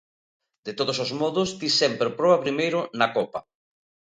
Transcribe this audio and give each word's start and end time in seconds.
De 0.65 0.71
todos 0.79 0.97
os 1.05 1.11
modos, 1.21 1.49
ti 1.59 1.69
sempre 1.81 2.13
proba 2.17 2.43
primeiro 2.45 2.79
na 2.99 3.07
copa. 3.15 3.39